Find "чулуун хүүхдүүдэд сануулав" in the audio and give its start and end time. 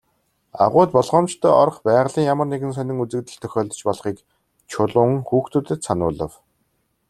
4.71-6.31